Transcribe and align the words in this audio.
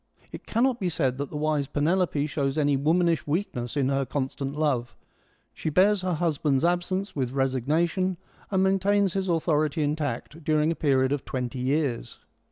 It 0.31 0.47
cannot 0.47 0.79
be 0.79 0.89
said 0.89 1.19
that 1.19 1.29
the 1.29 1.37
v/ise 1.37 1.67
Penelope 1.67 2.25
shows 2.25 2.57
any 2.57 2.75
womanish 2.75 3.27
weakness 3.27 3.77
in 3.77 3.89
her 3.89 4.03
constant 4.03 4.55
love: 4.57 4.95
she 5.53 5.69
bears 5.69 6.01
her 6.01 6.15
husband's 6.15 6.65
absence 6.65 7.15
with 7.15 7.33
resignation, 7.33 8.17
and 8.49 8.63
maintains 8.63 9.13
his 9.13 9.29
authority 9.29 9.83
intact 9.83 10.43
during 10.43 10.71
a 10.71 10.75
period 10.75 11.11
of 11.11 11.23
twenty 11.23 11.59
years. 11.59 12.17